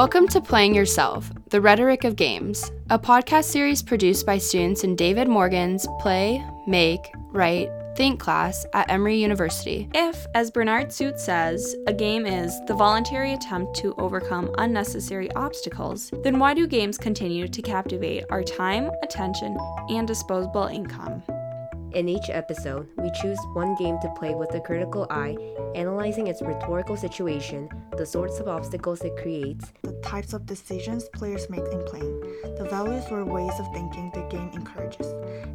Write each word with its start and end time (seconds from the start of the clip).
Welcome 0.00 0.28
to 0.28 0.40
Playing 0.40 0.74
Yourself, 0.74 1.30
the 1.50 1.60
Rhetoric 1.60 2.04
of 2.04 2.16
Games, 2.16 2.72
a 2.88 2.98
podcast 2.98 3.44
series 3.44 3.82
produced 3.82 4.24
by 4.24 4.38
students 4.38 4.82
in 4.82 4.96
David 4.96 5.28
Morgan's 5.28 5.86
Play, 6.00 6.42
Make, 6.66 7.12
Write, 7.32 7.68
Think 7.96 8.18
class 8.18 8.64
at 8.72 8.90
Emory 8.90 9.20
University. 9.20 9.90
If, 9.94 10.26
as 10.34 10.50
Bernard 10.50 10.90
Suits 10.90 11.22
says, 11.22 11.76
a 11.86 11.92
game 11.92 12.24
is 12.24 12.58
the 12.64 12.72
voluntary 12.72 13.34
attempt 13.34 13.76
to 13.80 13.94
overcome 13.98 14.50
unnecessary 14.56 15.30
obstacles, 15.32 16.10
then 16.24 16.38
why 16.38 16.54
do 16.54 16.66
games 16.66 16.96
continue 16.96 17.46
to 17.48 17.60
captivate 17.60 18.24
our 18.30 18.42
time, 18.42 18.90
attention, 19.02 19.54
and 19.90 20.08
disposable 20.08 20.64
income? 20.64 21.22
In 21.92 22.08
each 22.08 22.30
episode, 22.30 22.86
we 22.98 23.10
choose 23.20 23.38
one 23.52 23.74
game 23.74 23.98
to 24.00 24.14
play 24.16 24.36
with 24.36 24.54
a 24.54 24.60
critical 24.60 25.08
eye, 25.10 25.36
analyzing 25.74 26.28
its 26.28 26.40
rhetorical 26.40 26.96
situation, 26.96 27.68
the 27.96 28.06
sorts 28.06 28.38
of 28.38 28.46
obstacles 28.46 29.00
it 29.00 29.16
creates, 29.16 29.72
the 29.82 30.00
types 30.00 30.32
of 30.32 30.46
decisions 30.46 31.08
players 31.08 31.50
make 31.50 31.66
in 31.72 31.82
playing, 31.86 32.20
the 32.58 32.68
values 32.70 33.04
or 33.10 33.24
ways 33.24 33.58
of 33.58 33.66
thinking 33.72 34.08
the 34.14 34.22
game 34.30 34.50
encourages, 34.54 35.04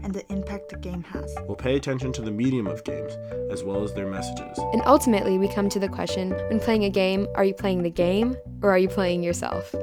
and 0.03 0.13
the 0.13 0.29
impact 0.29 0.67
the 0.69 0.77
game 0.77 1.03
has. 1.03 1.33
We'll 1.47 1.55
pay 1.55 1.77
attention 1.77 2.11
to 2.13 2.21
the 2.21 2.31
medium 2.31 2.67
of 2.67 2.83
games, 2.83 3.13
as 3.49 3.63
well 3.63 3.81
as 3.85 3.93
their 3.93 4.07
messages. 4.07 4.57
And 4.73 4.81
ultimately, 4.85 5.37
we 5.37 5.47
come 5.47 5.69
to 5.69 5.79
the 5.79 5.87
question 5.87 6.31
when 6.49 6.59
playing 6.59 6.83
a 6.83 6.89
game, 6.89 7.29
are 7.35 7.45
you 7.45 7.53
playing 7.53 7.83
the 7.83 7.89
game 7.89 8.35
or 8.61 8.71
are 8.71 8.77
you 8.77 8.89
playing 8.89 9.23
yourself? 9.23 9.73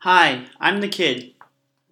Hi, 0.00 0.46
I'm 0.58 0.80
the 0.80 0.88
kid. 0.88 1.34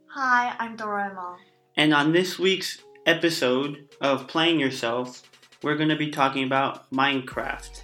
Hi, 0.08 0.56
I'm 0.58 0.77
Doraemon. 0.77 1.36
And 1.74 1.94
on 1.94 2.12
this 2.12 2.38
week's 2.38 2.82
episode 3.06 3.88
of 4.02 4.28
Playing 4.28 4.60
Yourself, 4.60 5.22
we're 5.62 5.76
going 5.76 5.88
to 5.88 5.96
be 5.96 6.10
talking 6.10 6.44
about 6.44 6.90
Minecraft. 6.90 7.80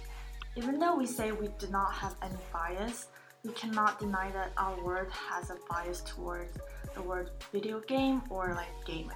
Even 0.55 0.77
though 0.77 0.95
we 0.95 1.07
say 1.07 1.31
we 1.31 1.47
do 1.57 1.67
not 1.71 1.91
have 1.93 2.13
any 2.21 2.37
bias, 2.53 3.07
we 3.43 3.51
cannot 3.53 3.99
deny 3.99 4.29
that 4.31 4.51
our 4.57 4.79
word 4.83 5.09
has 5.11 5.49
a 5.49 5.57
bias 5.71 6.01
towards 6.01 6.55
the 6.93 7.01
word 7.01 7.31
video 7.51 7.79
game 7.79 8.21
or 8.29 8.53
like 8.53 8.67
gamer. 8.85 9.15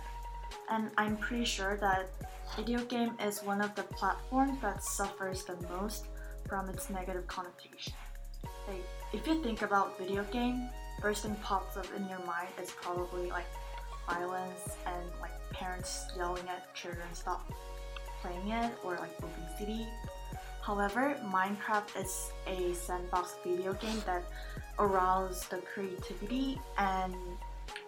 And 0.71 0.89
I'm 0.97 1.17
pretty 1.17 1.45
sure 1.45 1.77
that 1.77 2.09
video 2.55 2.83
game 2.85 3.15
is 3.23 3.43
one 3.43 3.61
of 3.61 3.75
the 3.75 3.83
platforms 3.83 4.59
that 4.63 4.83
suffers 4.83 5.43
the 5.43 5.55
most 5.69 6.07
from 6.49 6.67
its 6.69 6.89
negative 6.89 7.27
connotation. 7.27 7.93
Like, 8.67 8.83
if 9.13 9.27
you 9.27 9.43
think 9.43 9.61
about 9.61 9.99
video 9.99 10.23
game, 10.31 10.67
first 10.99 11.21
thing 11.21 11.35
pops 11.43 11.77
up 11.77 11.85
in 11.95 12.09
your 12.09 12.25
mind 12.25 12.49
is 12.59 12.71
probably 12.71 13.29
like 13.29 13.45
violence 14.07 14.77
and 14.85 15.05
like 15.21 15.31
parents 15.51 16.05
yelling 16.17 16.47
at 16.47 16.73
children 16.73 17.07
stop 17.13 17.51
playing 18.21 18.49
it 18.49 18.71
or 18.83 18.97
like 18.97 19.15
obesity. 19.21 19.87
However, 20.61 21.17
Minecraft 21.25 22.01
is 22.01 22.31
a 22.47 22.73
sandbox 22.73 23.35
video 23.43 23.73
game 23.73 24.01
that 24.05 24.23
arouses 24.79 25.45
the 25.49 25.57
creativity 25.57 26.59
and 26.77 27.13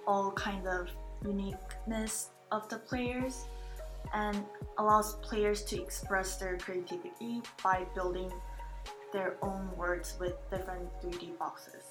all 0.05 0.31
kind 0.31 0.67
of 0.67 0.89
uniqueness 1.23 2.29
of 2.52 2.67
the 2.69 2.77
players 2.77 3.45
and 4.13 4.44
allows 4.77 5.16
players 5.16 5.63
to 5.63 5.81
express 5.81 6.35
their 6.35 6.57
creativity 6.57 7.41
by 7.63 7.85
building 7.95 8.31
their 9.13 9.38
own 9.41 9.69
words 9.77 10.16
with 10.19 10.33
different 10.52 10.89
3D 11.02 11.38
boxes. 11.39 11.83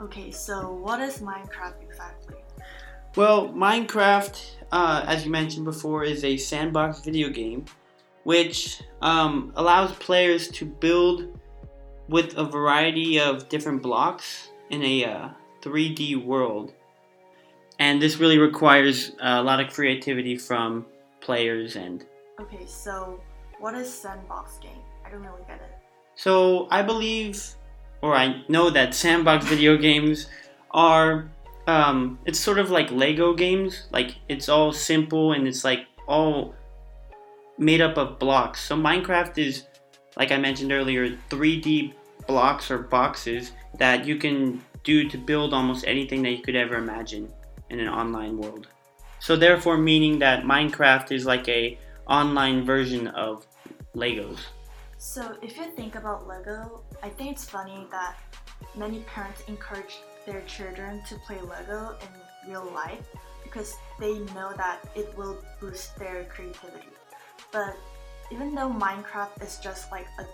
Okay, 0.00 0.30
so 0.30 0.72
what 0.72 1.00
is 1.00 1.18
Minecraft 1.18 1.82
exactly? 1.82 2.36
Well, 3.16 3.48
Minecraft, 3.50 4.42
uh, 4.72 5.04
as 5.06 5.24
you 5.24 5.30
mentioned 5.30 5.64
before, 5.64 6.02
is 6.02 6.24
a 6.24 6.36
sandbox 6.36 7.00
video 7.00 7.28
game 7.28 7.64
which 8.24 8.82
um, 9.02 9.52
allows 9.54 9.92
players 9.96 10.48
to 10.48 10.64
build 10.64 11.38
with 12.08 12.36
a 12.36 12.44
variety 12.44 13.20
of 13.20 13.48
different 13.48 13.82
blocks 13.82 14.48
in 14.70 14.82
a 14.82 15.04
uh, 15.04 15.28
3D 15.62 16.24
world. 16.24 16.72
And 17.78 18.02
this 18.02 18.16
really 18.16 18.38
requires 18.38 19.12
a 19.20 19.42
lot 19.42 19.60
of 19.60 19.72
creativity 19.72 20.36
from 20.36 20.86
players 21.20 21.76
and. 21.76 22.04
Okay, 22.40 22.66
so 22.66 23.20
what 23.60 23.74
is 23.74 23.92
sandbox 23.92 24.58
game? 24.58 24.82
I 25.06 25.10
don't 25.10 25.22
really 25.22 25.42
get 25.46 25.56
it. 25.56 25.78
So 26.16 26.66
I 26.70 26.82
believe, 26.82 27.44
or 28.02 28.16
I 28.16 28.42
know 28.48 28.70
that 28.70 28.94
sandbox 28.94 29.44
video 29.46 29.76
games 29.76 30.26
are 30.70 31.30
um, 31.66 32.18
it's 32.26 32.38
sort 32.38 32.58
of 32.58 32.70
like 32.70 32.90
Lego 32.90 33.34
games. 33.34 33.88
Like 33.90 34.16
it's 34.28 34.48
all 34.48 34.72
simple 34.72 35.32
and 35.32 35.48
it's 35.48 35.64
like 35.64 35.86
all 36.06 36.54
made 37.58 37.80
up 37.80 37.96
of 37.96 38.18
blocks. 38.18 38.60
So 38.60 38.76
Minecraft 38.76 39.38
is, 39.38 39.64
like 40.16 40.32
I 40.32 40.38
mentioned 40.38 40.72
earlier, 40.72 41.16
3D 41.30 41.94
blocks 42.26 42.70
or 42.70 42.78
boxes 42.78 43.52
that 43.78 44.06
you 44.06 44.16
can 44.16 44.62
do 44.82 45.08
to 45.08 45.16
build 45.18 45.54
almost 45.54 45.86
anything 45.86 46.22
that 46.22 46.30
you 46.30 46.42
could 46.42 46.56
ever 46.56 46.76
imagine 46.76 47.32
in 47.70 47.80
an 47.80 47.88
online 47.88 48.36
world. 48.36 48.68
So 49.20 49.36
therefore 49.36 49.78
meaning 49.78 50.18
that 50.18 50.44
Minecraft 50.44 51.12
is 51.12 51.24
like 51.24 51.48
a 51.48 51.78
online 52.06 52.64
version 52.64 53.08
of 53.08 53.46
Legos. 53.96 54.38
So 54.98 55.36
if 55.42 55.56
you 55.56 55.70
think 55.76 55.94
about 55.94 56.26
Lego, 56.26 56.82
I 57.02 57.08
think 57.08 57.32
it's 57.32 57.44
funny 57.44 57.86
that 57.90 58.16
many 58.76 59.00
parents 59.00 59.42
encourage 59.48 59.98
their 60.26 60.42
children 60.42 61.02
to 61.08 61.16
play 61.26 61.40
Lego 61.40 61.96
in 62.00 62.50
real 62.50 62.70
life 62.74 63.06
because 63.42 63.76
they 64.00 64.18
know 64.34 64.52
that 64.56 64.80
it 64.94 65.16
will 65.16 65.38
boost 65.60 65.96
their 65.98 66.24
creativity. 66.24 66.88
But 67.52 67.76
even 68.32 68.54
though 68.54 68.70
Minecraft 68.70 69.42
is 69.42 69.58
just 69.58 69.90
like 69.92 70.06
a 70.18 70.24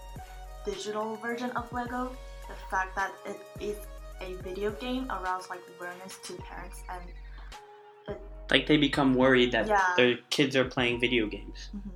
digital 0.65 1.17
version 1.17 1.51
of 1.53 1.73
Lego, 1.73 2.17
the 2.49 2.55
fact 2.71 2.97
that 2.97 3.12
it 3.27 3.41
is 3.61 3.77
a 4.21 4.34
video 4.43 4.71
game 4.73 5.11
arouses 5.11 5.51
like 5.51 5.61
awareness 5.78 6.19
to 6.25 6.34
parents 6.34 6.83
and 6.91 7.03
it, 8.09 8.21
like 8.51 8.67
they 8.67 8.77
become 8.77 9.15
worried 9.15 9.53
that 9.53 9.67
Yeah. 9.67 9.95
their 9.97 10.17
kids 10.31 10.57
are 10.57 10.65
playing 10.65 11.01
video 11.01 11.27
games. 11.27 11.71
Mhm. 11.75 11.91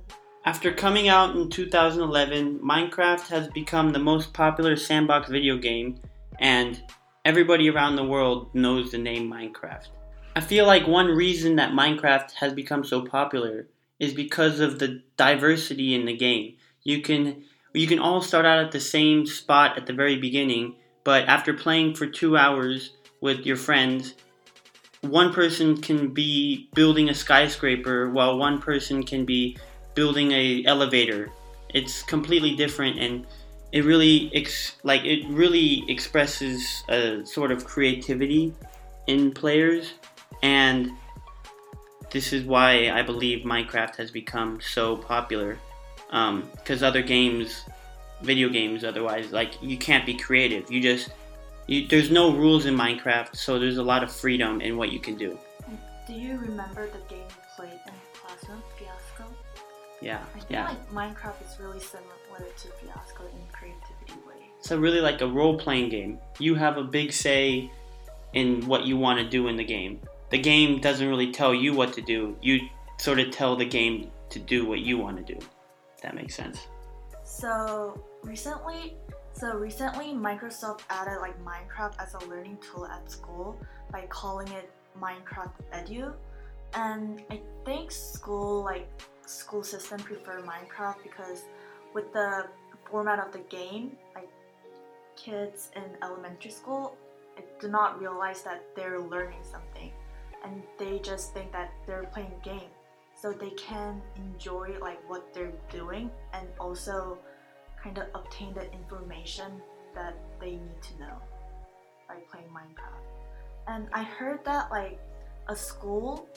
After 0.45 0.71
coming 0.71 1.07
out 1.07 1.35
in 1.35 1.49
2011, 1.49 2.59
Minecraft 2.59 3.27
has 3.29 3.47
become 3.47 3.91
the 3.91 3.99
most 3.99 4.31
popular 4.33 4.75
sandbox 4.75 5.27
video 5.27 5.57
game, 5.57 5.99
and 6.39 6.83
everybody 7.25 7.69
around 7.69 7.95
the 7.95 8.05
world 8.05 8.53
knows 8.53 8.91
the 8.91 8.97
name 8.99 9.29
Minecraft. 9.29 9.87
I 10.35 10.41
feel 10.41 10.67
like 10.67 10.87
one 10.87 11.07
reason 11.07 11.55
that 11.55 11.73
Minecraft 11.73 12.31
has 12.33 12.53
become 12.53 12.83
so 12.83 13.01
popular 13.01 13.67
is 13.99 14.13
because 14.13 14.59
of 14.59 14.77
the 14.77 15.01
diversity 15.17 15.95
in 15.95 16.05
the 16.05 16.15
game. 16.15 16.55
You 16.83 17.01
can 17.01 17.43
you 17.73 17.87
can 17.87 17.99
all 17.99 18.21
start 18.21 18.45
out 18.45 18.63
at 18.63 18.71
the 18.71 18.79
same 18.79 19.25
spot 19.25 19.77
at 19.77 19.87
the 19.87 19.93
very 19.93 20.17
beginning, 20.17 20.75
but 21.03 21.27
after 21.27 21.53
playing 21.53 21.95
for 21.95 22.05
2 22.05 22.37
hours 22.37 22.91
with 23.19 23.45
your 23.45 23.57
friends, 23.57 24.13
one 25.01 25.33
person 25.33 25.81
can 25.81 26.13
be 26.13 26.69
building 26.73 27.09
a 27.09 27.13
skyscraper 27.13 28.09
while 28.11 28.37
one 28.37 28.61
person 28.61 29.03
can 29.03 29.25
be 29.25 29.57
building 29.93 30.31
a 30.31 30.63
elevator. 30.65 31.29
It's 31.73 32.03
completely 32.03 32.55
different 32.55 32.99
and 32.99 33.25
it 33.75 33.83
really 33.83 34.31
ex- 34.33 34.77
like 34.83 35.03
it 35.03 35.27
really 35.27 35.83
expresses 35.89 36.85
a 36.87 37.25
sort 37.25 37.51
of 37.51 37.65
creativity 37.65 38.53
in 39.07 39.33
players 39.33 39.95
and 40.41 40.91
this 42.09 42.31
is 42.31 42.45
why 42.45 42.89
I 42.89 43.01
believe 43.01 43.45
Minecraft 43.45 43.97
has 43.97 44.11
become 44.11 44.61
so 44.61 44.95
popular 44.95 45.59
um, 46.11 46.49
because 46.53 46.83
other 46.83 47.01
games 47.01 47.65
video 48.21 48.47
games 48.47 48.85
otherwise 48.85 49.33
like 49.33 49.61
you 49.61 49.77
can't 49.77 50.05
be 50.05 50.13
creative 50.13 50.71
you 50.71 50.81
just 50.81 51.09
you, 51.67 51.85
there's 51.89 52.09
no 52.09 52.33
rules 52.33 52.65
in 52.65 52.77
Minecraft 52.77 53.35
so 53.35 53.59
there's 53.59 53.77
a 53.77 53.83
lot 53.83 54.03
of 54.03 54.09
freedom 54.09 54.61
in 54.61 54.77
what 54.77 54.93
you 54.93 55.01
can 55.01 55.17
do 55.17 55.37
do 56.07 56.13
you 56.13 56.37
remember 56.37 56.87
the 56.87 56.99
game 57.13 57.27
you 57.27 57.43
played 57.57 57.79
in 57.87 57.93
classroom? 58.13 58.61
Yeah 60.05 60.23
I 60.35 60.39
feel 60.39 60.45
yeah 60.49 60.69
like 60.69 60.91
Minecraft 60.91 61.41
is 61.45 61.59
really 61.59 61.79
similar 61.79 62.15
to 62.39 62.67
Fiasco 62.67 63.23
in 63.23 63.41
creativity 63.51 64.27
way. 64.27 64.49
So 64.61 64.77
really 64.77 65.01
like 65.01 65.21
a 65.21 65.27
role-playing 65.27 65.89
game. 65.89 66.19
You 66.39 66.55
have 66.55 66.77
a 66.77 66.83
big 66.83 67.11
say 67.11 67.71
in 68.33 68.65
what 68.67 68.85
you 68.85 68.97
want 68.97 69.19
to 69.19 69.27
do 69.27 69.47
in 69.47 69.55
the 69.55 69.63
game. 69.63 69.99
The 70.29 70.37
game 70.37 70.79
doesn't 70.79 71.07
really 71.07 71.31
tell 71.31 71.53
you 71.53 71.73
what 71.73 71.93
to 71.93 72.01
do. 72.01 72.35
You 72.41 72.61
sort 72.97 73.19
of 73.19 73.31
tell 73.31 73.55
the 73.55 73.65
game 73.65 74.11
to 74.29 74.39
do 74.39 74.65
what 74.65 74.79
you 74.79 74.97
want 74.97 75.17
to 75.25 75.33
do. 75.33 75.39
That 76.01 76.15
makes 76.15 76.35
sense. 76.35 76.67
So 77.23 78.03
recently, 78.23 78.95
so 79.33 79.55
recently 79.55 80.07
Microsoft 80.13 80.81
added 80.89 81.19
like 81.19 81.35
Minecraft 81.43 81.95
as 81.99 82.13
a 82.13 82.19
learning 82.27 82.57
tool 82.61 82.85
at 82.85 83.09
school 83.09 83.59
by 83.91 84.05
calling 84.07 84.47
it 84.49 84.69
Minecraft 84.99 85.51
Edu, 85.73 86.13
and 86.73 87.21
I 87.29 87.39
think 87.65 87.91
school 87.91 88.63
like 88.63 88.87
school 89.25 89.63
system 89.63 89.99
prefer 89.99 90.41
Minecraft 90.41 91.03
because 91.03 91.43
with 91.93 92.11
the 92.13 92.47
format 92.89 93.19
of 93.19 93.31
the 93.31 93.39
game, 93.49 93.97
like 94.13 94.29
kids 95.15 95.69
in 95.75 95.83
elementary 96.03 96.51
school 96.51 96.95
do 97.59 97.67
not 97.67 97.99
realize 97.99 98.43
that 98.43 98.63
they're 98.75 98.99
learning 98.99 99.43
something, 99.43 99.91
and 100.43 100.63
they 100.77 100.99
just 100.99 101.33
think 101.33 101.51
that 101.51 101.71
they're 101.85 102.09
playing 102.13 102.31
a 102.41 102.45
game 102.45 102.69
so 103.19 103.31
they 103.31 103.51
can 103.51 104.01
enjoy 104.17 104.75
like 104.79 104.99
what 105.09 105.33
they're 105.33 105.53
doing 105.69 106.09
and 106.33 106.47
also 106.59 107.17
kind 107.81 107.97
of 107.97 108.07
obtain 108.13 108.53
the 108.53 108.71
information 108.71 109.61
that 109.93 110.15
they 110.39 110.51
need 110.51 110.81
to 110.81 110.99
know 110.99 111.17
by 112.07 112.15
playing 112.29 112.47
Minecraft. 112.47 113.05
And 113.67 113.87
I 113.93 114.03
heard 114.03 114.43
that 114.45 114.69
like 114.69 114.99
a 115.47 115.55
school, 115.55 116.27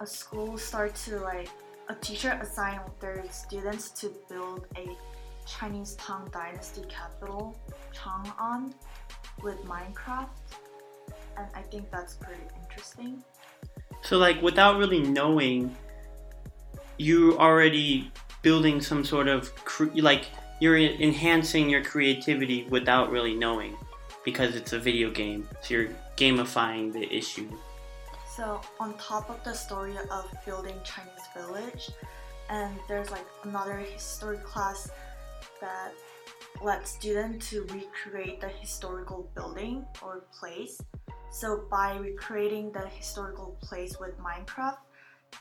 a 0.00 0.06
school 0.06 0.58
start 0.58 0.94
to 1.06 1.20
like 1.20 1.48
a 1.88 1.94
teacher 1.94 2.38
assigned 2.42 2.80
their 3.00 3.24
students 3.30 3.90
to 3.90 4.12
build 4.28 4.66
a 4.76 4.88
Chinese 5.46 5.94
Tang 5.94 6.28
Dynasty 6.30 6.82
capital, 6.88 7.56
Chang'an, 7.94 8.74
with 9.42 9.58
Minecraft, 9.64 10.28
and 11.36 11.46
I 11.54 11.62
think 11.62 11.90
that's 11.90 12.14
pretty 12.14 12.42
interesting. 12.62 13.22
So, 14.02 14.18
like, 14.18 14.42
without 14.42 14.76
really 14.78 15.00
knowing, 15.00 15.74
you 16.98 17.38
already 17.38 18.10
building 18.42 18.80
some 18.80 19.04
sort 19.04 19.28
of 19.28 19.54
cre- 19.64 19.94
like 19.96 20.26
you're 20.60 20.76
enhancing 20.76 21.70
your 21.70 21.82
creativity 21.82 22.64
without 22.64 23.10
really 23.10 23.34
knowing 23.34 23.76
because 24.24 24.56
it's 24.56 24.72
a 24.72 24.78
video 24.78 25.10
game. 25.10 25.48
So 25.62 25.74
you're 25.74 25.88
gamifying 26.16 26.92
the 26.92 27.12
issue. 27.12 27.48
So 28.38 28.60
on 28.78 28.94
top 28.98 29.30
of 29.30 29.42
the 29.42 29.52
story 29.52 29.96
of 30.12 30.32
building 30.46 30.76
Chinese 30.84 31.26
village, 31.34 31.90
and 32.48 32.78
there's 32.86 33.10
like 33.10 33.26
another 33.42 33.78
history 33.78 34.38
class 34.44 34.92
that 35.60 35.92
lets 36.62 36.92
students 36.92 37.50
to 37.50 37.62
recreate 37.62 38.40
the 38.40 38.46
historical 38.46 39.28
building 39.34 39.84
or 40.00 40.26
place. 40.38 40.80
So 41.32 41.64
by 41.68 41.96
recreating 41.96 42.70
the 42.70 42.86
historical 42.86 43.58
place 43.60 43.98
with 43.98 44.16
Minecraft, 44.20 44.78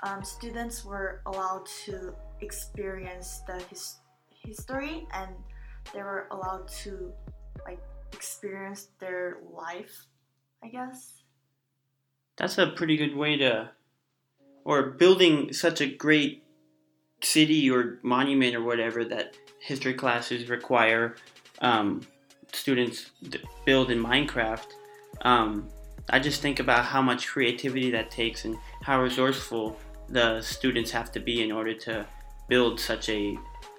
um, 0.02 0.24
students 0.24 0.84
were 0.84 1.22
allowed 1.28 1.68
to 1.86 2.16
experience 2.42 3.42
the 3.46 3.62
his- 3.70 3.98
history 4.32 5.08
and 5.14 5.36
they 5.94 6.02
were 6.02 6.28
allowed 6.32 6.68
to 6.86 7.14
like 7.64 7.80
experience 8.12 8.88
their 9.00 9.38
life, 9.54 10.08
I 10.64 10.70
guess. 10.70 11.27
That's 12.38 12.58
a 12.58 12.68
pretty 12.68 12.98
good 12.98 13.16
way 13.16 13.38
to, 13.38 13.72
or 14.64 14.92
building 14.92 15.54
such 15.54 15.82
a 15.82 15.88
great 15.88 16.44
city 17.22 17.70
or 17.70 17.98
monument 18.04 18.56
or 18.56 18.64
whatever 18.64 19.04
that 19.06 19.36
history 19.60 19.94
classes 19.94 20.50
require 20.50 21.16
um, 21.62 22.02
students 22.54 23.12
to 23.32 23.40
build 23.66 23.90
in 23.90 24.04
Minecraft. 24.04 24.68
Um, 25.22 25.68
I 26.10 26.20
just 26.20 26.42
think 26.42 26.60
about 26.60 26.86
how 26.86 27.02
much 27.02 27.28
creativity 27.28 27.90
that 27.92 28.12
takes 28.12 28.46
and 28.46 28.56
how 28.82 29.02
resourceful 29.02 29.78
the 30.10 30.42
students 30.42 30.92
have 30.92 31.12
to 31.14 31.20
be 31.20 31.44
in 31.44 31.52
order 31.52 31.74
to 31.74 32.06
build 32.48 32.80
such 32.80 33.10
a 33.10 33.38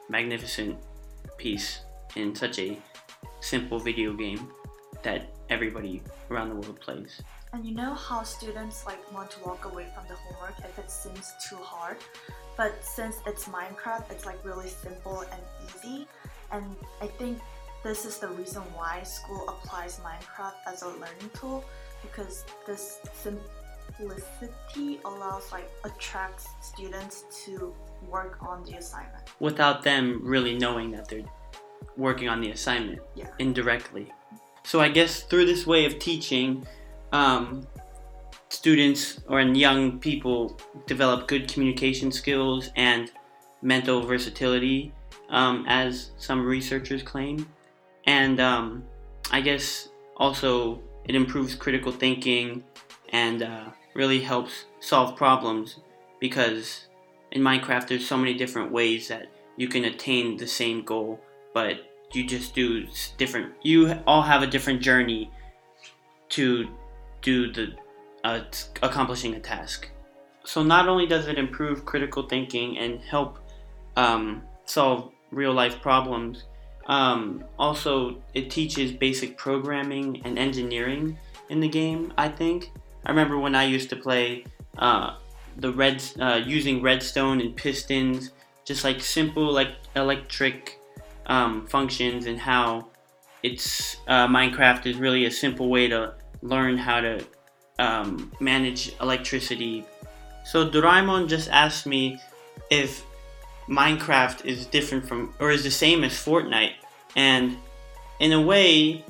magnificent 0.08 0.76
piece 1.38 1.80
in 2.16 2.34
such 2.34 2.58
a 2.58 2.78
simple 3.40 3.78
video 3.78 4.12
game 4.12 4.50
that 5.02 5.32
everybody 5.48 6.02
around 6.30 6.48
the 6.48 6.54
world 6.56 6.80
plays. 6.80 7.22
And 7.52 7.64
you 7.64 7.74
know 7.74 7.94
how 7.94 8.22
students 8.22 8.84
like 8.84 9.00
want 9.12 9.30
to 9.32 9.40
walk 9.40 9.64
away 9.64 9.86
from 9.94 10.04
the 10.06 10.14
homework 10.14 10.58
if 10.58 10.78
it 10.78 10.90
seems 10.90 11.32
too 11.48 11.56
hard, 11.56 11.96
but 12.56 12.84
since 12.84 13.16
it's 13.26 13.46
Minecraft, 13.46 14.10
it's 14.10 14.26
like 14.26 14.44
really 14.44 14.68
simple 14.68 15.20
and 15.20 15.42
easy. 15.66 16.06
And 16.52 16.64
I 17.00 17.06
think 17.06 17.38
this 17.82 18.04
is 18.04 18.18
the 18.18 18.28
reason 18.28 18.62
why 18.74 19.02
school 19.02 19.48
applies 19.48 20.00
Minecraft 20.00 20.54
as 20.66 20.82
a 20.82 20.88
learning 20.88 21.30
tool 21.32 21.64
because 22.02 22.44
this 22.66 22.98
simplicity 23.14 25.00
allows 25.04 25.50
like 25.50 25.70
attracts 25.84 26.48
students 26.60 27.24
to 27.44 27.74
work 28.06 28.38
on 28.40 28.62
the 28.64 28.74
assignment 28.74 29.24
without 29.40 29.82
them 29.82 30.20
really 30.22 30.56
knowing 30.56 30.90
that 30.90 31.08
they're 31.08 31.24
working 31.96 32.28
on 32.28 32.40
the 32.40 32.50
assignment 32.50 33.00
yeah. 33.14 33.28
indirectly. 33.38 34.12
So 34.64 34.80
I 34.80 34.88
guess 34.88 35.22
through 35.22 35.46
this 35.46 35.66
way 35.66 35.86
of 35.86 35.98
teaching, 35.98 36.66
um, 37.12 37.66
students 38.48 39.20
or 39.28 39.40
young 39.40 39.98
people 39.98 40.58
develop 40.86 41.28
good 41.28 41.48
communication 41.48 42.10
skills 42.10 42.70
and 42.76 43.10
mental 43.62 44.02
versatility, 44.02 44.92
um, 45.30 45.64
as 45.68 46.10
some 46.18 46.44
researchers 46.44 47.02
claim. 47.02 47.48
And 48.06 48.40
um, 48.40 48.84
I 49.30 49.40
guess 49.40 49.88
also 50.16 50.80
it 51.04 51.14
improves 51.14 51.54
critical 51.54 51.92
thinking 51.92 52.64
and 53.10 53.42
uh, 53.42 53.64
really 53.94 54.20
helps 54.20 54.64
solve 54.80 55.16
problems 55.16 55.80
because 56.20 56.86
in 57.32 57.42
Minecraft 57.42 57.88
there's 57.88 58.06
so 58.06 58.16
many 58.16 58.34
different 58.34 58.72
ways 58.72 59.08
that 59.08 59.28
you 59.56 59.68
can 59.68 59.84
attain 59.84 60.36
the 60.36 60.46
same 60.46 60.84
goal, 60.84 61.20
but 61.52 61.78
you 62.12 62.26
just 62.26 62.54
do 62.54 62.86
different. 63.16 63.52
You 63.62 63.98
all 64.06 64.22
have 64.22 64.42
a 64.42 64.46
different 64.46 64.80
journey 64.80 65.30
to 66.30 66.68
do 67.22 67.52
the 67.52 67.72
uh, 68.24 68.40
accomplishing 68.82 69.34
a 69.34 69.40
task. 69.40 69.88
So 70.44 70.62
not 70.62 70.88
only 70.88 71.06
does 71.06 71.28
it 71.28 71.38
improve 71.38 71.84
critical 71.84 72.22
thinking 72.22 72.78
and 72.78 73.00
help 73.00 73.38
um, 73.96 74.42
solve 74.64 75.12
real 75.30 75.52
life 75.52 75.80
problems, 75.82 76.44
um, 76.86 77.44
also 77.58 78.22
it 78.34 78.50
teaches 78.50 78.92
basic 78.92 79.36
programming 79.36 80.22
and 80.24 80.38
engineering 80.38 81.18
in 81.50 81.60
the 81.60 81.68
game. 81.68 82.12
I 82.16 82.28
think 82.28 82.70
I 83.04 83.10
remember 83.10 83.38
when 83.38 83.54
I 83.54 83.64
used 83.64 83.90
to 83.90 83.96
play 83.96 84.44
uh, 84.78 85.16
the 85.56 85.72
red 85.72 86.02
uh, 86.20 86.40
using 86.44 86.82
redstone 86.82 87.40
and 87.40 87.54
pistons, 87.54 88.30
just 88.64 88.84
like 88.84 89.00
simple 89.00 89.52
like 89.52 89.72
electric 89.96 90.80
um, 91.26 91.66
functions 91.66 92.26
and 92.26 92.38
how 92.38 92.88
it's 93.42 93.98
uh, 94.08 94.26
Minecraft 94.26 94.86
is 94.86 94.96
really 94.96 95.26
a 95.26 95.30
simple 95.30 95.68
way 95.68 95.88
to 95.88 96.14
learn 96.42 96.78
how 96.78 97.00
to 97.00 97.24
um, 97.78 98.32
manage 98.40 98.92
electricity. 99.00 99.84
So 100.44 100.68
Doraemon 100.68 101.28
just 101.28 101.48
asked 101.50 101.86
me 101.86 102.20
if 102.70 103.04
Minecraft 103.68 104.44
is 104.44 104.66
different 104.66 105.06
from 105.06 105.34
or 105.38 105.50
is 105.50 105.62
the 105.62 105.70
same 105.70 106.04
as 106.04 106.12
Fortnite, 106.12 106.72
and 107.16 107.56
in 108.18 108.32
a 108.32 108.40
way, 108.40 109.04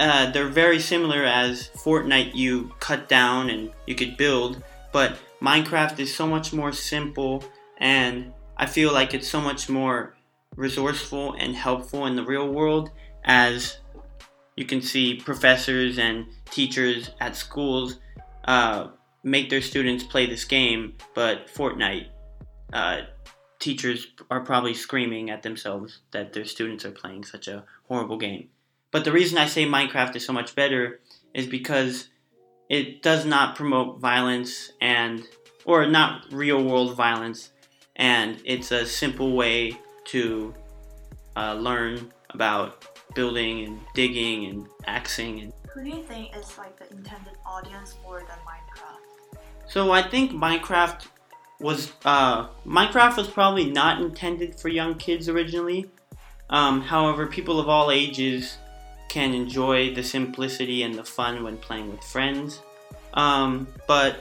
uh, 0.00 0.30
they're 0.30 0.48
very 0.48 0.80
similar. 0.80 1.24
As 1.24 1.68
Fortnite, 1.76 2.34
you 2.34 2.72
cut 2.80 3.08
down 3.08 3.50
and 3.50 3.70
you 3.86 3.94
could 3.94 4.16
build, 4.16 4.62
but 4.92 5.18
Minecraft 5.40 5.98
is 5.98 6.14
so 6.14 6.26
much 6.26 6.52
more 6.52 6.72
simple, 6.72 7.44
and 7.78 8.32
I 8.56 8.66
feel 8.66 8.92
like 8.92 9.12
it's 9.12 9.28
so 9.28 9.40
much 9.40 9.68
more 9.68 10.14
resourceful 10.56 11.34
and 11.38 11.54
helpful 11.54 12.06
in 12.06 12.16
the 12.16 12.24
real 12.24 12.48
world 12.48 12.90
as 13.24 13.78
you 14.56 14.64
can 14.64 14.82
see 14.82 15.14
professors 15.14 15.98
and 15.98 16.26
teachers 16.50 17.10
at 17.20 17.36
schools 17.36 17.98
uh, 18.44 18.88
make 19.22 19.50
their 19.50 19.62
students 19.62 20.04
play 20.04 20.26
this 20.26 20.44
game, 20.44 20.94
but 21.14 21.48
Fortnite, 21.48 22.08
uh, 22.72 23.02
teachers 23.58 24.08
are 24.30 24.40
probably 24.40 24.74
screaming 24.74 25.30
at 25.30 25.42
themselves 25.42 26.00
that 26.10 26.32
their 26.32 26.44
students 26.44 26.84
are 26.84 26.90
playing 26.90 27.24
such 27.24 27.48
a 27.48 27.64
horrible 27.88 28.18
game. 28.18 28.48
But 28.90 29.04
the 29.04 29.12
reason 29.12 29.38
I 29.38 29.46
say 29.46 29.64
Minecraft 29.64 30.16
is 30.16 30.26
so 30.26 30.32
much 30.32 30.54
better 30.54 31.00
is 31.32 31.46
because 31.46 32.08
it 32.68 33.02
does 33.02 33.24
not 33.24 33.56
promote 33.56 34.00
violence 34.00 34.72
and 34.80 35.22
or 35.64 35.86
not 35.86 36.24
real 36.32 36.62
world 36.62 36.96
violence 36.96 37.50
and 37.96 38.40
it's 38.44 38.72
a 38.72 38.86
simple 38.86 39.36
way 39.36 39.78
to 40.06 40.54
uh, 41.36 41.54
learn 41.54 42.12
about 42.30 42.91
building 43.14 43.64
and 43.64 43.80
digging 43.94 44.46
and 44.46 44.66
axing 44.86 45.40
and 45.40 45.52
who 45.74 45.82
do 45.82 45.88
you 45.88 46.02
think 46.02 46.36
is 46.36 46.58
like 46.58 46.78
the 46.78 46.94
intended 46.94 47.32
audience 47.46 47.94
for 48.02 48.20
the 48.20 48.26
minecraft? 48.26 49.38
So 49.68 49.90
i 49.90 50.02
think 50.02 50.32
minecraft 50.32 51.06
was 51.60 51.92
uh, 52.04 52.48
minecraft 52.66 53.16
was 53.16 53.28
probably 53.28 53.70
not 53.70 54.02
intended 54.02 54.58
for 54.58 54.68
young 54.68 54.96
kids 54.96 55.28
originally. 55.28 55.88
Um, 56.50 56.82
however 56.82 57.26
people 57.26 57.60
of 57.60 57.68
all 57.68 57.90
ages 57.90 58.58
can 59.08 59.32
enjoy 59.32 59.94
the 59.94 60.02
simplicity 60.02 60.82
and 60.82 60.94
the 60.94 61.04
fun 61.04 61.44
when 61.44 61.56
playing 61.56 61.90
with 61.90 62.02
friends. 62.02 62.60
Um, 63.14 63.68
but 63.86 64.16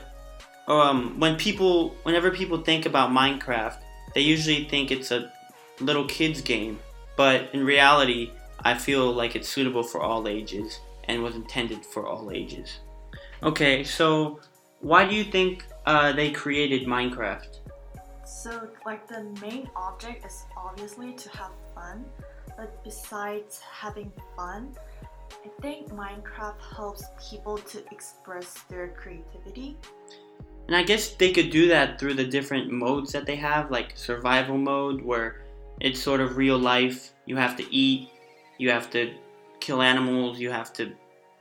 um, 0.68 1.20
when 1.20 1.36
people 1.36 1.96
whenever 2.04 2.32
people 2.32 2.60
think 2.60 2.86
about 2.86 3.10
minecraft 3.10 3.78
they 4.14 4.22
usually 4.22 4.66
think 4.66 4.92
it's 4.92 5.12
a 5.12 5.32
little 5.80 6.06
kids 6.06 6.42
game. 6.42 6.80
But 7.18 7.50
in 7.54 7.66
reality 7.66 8.32
I 8.64 8.78
feel 8.78 9.12
like 9.12 9.36
it's 9.36 9.50
suitable 9.50 9.84
for 9.84 10.02
all 10.02 10.28
ages 10.28 10.80
and 11.06 11.24
was 11.24 11.36
intended 11.36 11.86
for 11.86 12.08
all 12.08 12.32
ages. 12.32 12.80
Okay, 13.44 13.84
so 13.84 14.40
why 14.82 15.08
do 15.08 15.16
you 15.16 15.24
think 15.24 15.66
uh, 15.86 16.12
they 16.12 16.32
created 16.32 16.88
Minecraft? 16.88 17.58
So, 18.26 18.70
like, 18.86 19.08
the 19.08 19.24
main 19.42 19.70
object 19.76 20.26
is 20.26 20.46
obviously 20.56 21.14
to 21.14 21.30
have 21.30 21.52
fun, 21.76 22.06
but 22.58 22.84
besides 22.84 23.60
having 23.60 24.12
fun, 24.36 24.76
I 25.44 25.50
think 25.62 25.90
Minecraft 25.90 26.62
helps 26.76 27.04
people 27.30 27.58
to 27.58 27.84
express 27.92 28.54
their 28.70 28.90
creativity. 28.90 29.78
And 30.68 30.76
I 30.76 30.84
guess 30.84 31.16
they 31.16 31.32
could 31.32 31.50
do 31.50 31.68
that 31.70 32.00
through 32.00 32.14
the 32.14 32.26
different 32.26 32.72
modes 32.72 33.12
that 33.12 33.26
they 33.26 33.36
have, 33.38 33.72
like 33.72 33.94
survival 33.96 34.58
mode, 34.58 35.02
where 35.02 35.42
it's 35.80 36.00
sort 36.00 36.22
of 36.22 36.38
real 36.38 36.58
life. 36.58 37.12
You 37.26 37.36
have 37.38 37.58
to 37.58 37.76
eat, 37.76 38.10
you 38.62 38.70
have 38.70 38.92
to 38.92 39.12
kill 39.60 39.82
animals, 39.82 40.40
you 40.40 40.52
have 40.52 40.72
to 40.74 40.94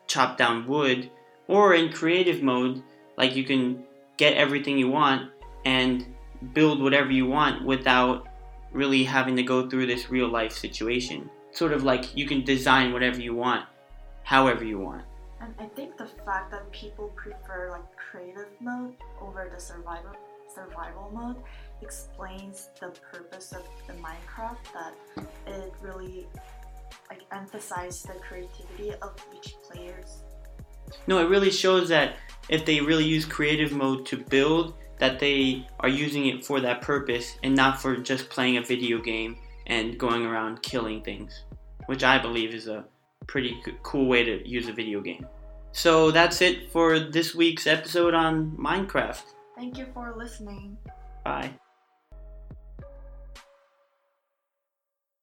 chop 0.07 0.39
down 0.39 0.67
wood, 0.67 1.11
or 1.49 1.75
in 1.75 1.93
creative 1.93 2.43
mode, 2.43 2.83
like 3.19 3.37
you 3.37 3.45
can 3.45 3.85
get 4.17 4.35
everything 4.35 4.79
you 4.79 4.89
want 4.89 5.31
and 5.67 6.07
build 6.55 6.83
whatever 6.83 7.11
you 7.11 7.27
want 7.27 7.65
without 7.65 8.27
really 8.73 9.05
having 9.05 9.37
to 9.37 9.43
go 9.43 9.69
through 9.69 9.87
this 9.87 10.11
real 10.11 10.29
life 10.29 10.53
situation. 10.53 11.29
Sort 11.53 11.73
of 11.73 11.85
like 11.85 12.17
you 12.17 12.27
can 12.27 12.43
design 12.43 12.93
whatever 12.93 13.21
you 13.21 13.35
want, 13.35 13.67
however 14.23 14.65
you 14.65 14.79
want. 14.79 15.05
And 15.43 15.53
I 15.59 15.67
think 15.67 15.99
the 15.99 16.07
fact 16.25 16.51
that 16.53 16.71
people 16.73 17.09
prefer 17.17 17.71
like 17.71 17.85
creative 17.97 18.49
mode 18.61 18.95
over 19.21 19.51
the 19.53 19.61
survival 19.61 20.15
survival 20.55 21.11
mode 21.15 21.37
explains 21.83 22.71
the 22.81 22.89
purpose 23.13 23.53
of 23.53 23.63
the 23.87 23.93
Minecraft 23.95 24.59
that 24.75 24.95
it 25.47 25.73
really 25.81 26.27
like 27.11 27.23
emphasize 27.33 28.03
the 28.03 28.15
creativity 28.15 28.95
of 29.03 29.15
each 29.37 29.57
players. 29.63 30.23
No, 31.07 31.19
it 31.19 31.29
really 31.29 31.51
shows 31.51 31.89
that 31.89 32.17
if 32.49 32.65
they 32.65 32.81
really 32.81 33.05
use 33.05 33.25
creative 33.25 33.73
mode 33.73 34.07
to 34.07 34.17
build, 34.17 34.75
that 34.99 35.19
they 35.19 35.67
are 35.81 35.89
using 35.89 36.27
it 36.27 36.45
for 36.45 36.61
that 36.61 36.83
purpose 36.83 37.37
and 37.43 37.55
not 37.55 37.81
for 37.81 37.97
just 37.97 38.29
playing 38.29 38.57
a 38.59 38.63
video 38.63 39.01
game 39.01 39.39
and 39.67 39.99
going 39.99 40.25
around 40.25 40.63
killing 40.63 41.03
things, 41.03 41.45
which 41.87 42.05
I 42.05 42.19
believe 42.19 42.55
is 42.55 42.69
a 42.69 42.85
pretty 43.27 43.61
cool 43.83 44.07
way 44.09 44.25
to 44.25 44.49
use 44.49 44.69
a 44.69 44.73
video 44.73 45.01
game. 45.01 45.27
So 45.73 46.11
that's 46.11 46.43
it 46.43 46.71
for 46.73 46.99
this 46.99 47.35
week's 47.35 47.67
episode 47.67 48.15
on 48.15 48.57
Minecraft. 48.57 49.23
Thank 49.57 49.79
you 49.79 49.87
for 49.95 50.15
listening. 50.17 50.77
Bye. 51.25 51.53